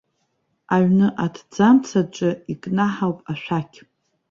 Аҩны 0.75 1.07
аҭӡамц 1.25 1.85
аҿы 2.01 2.29
икнаҳауп 2.51 3.17
ашәақь! 3.31 3.77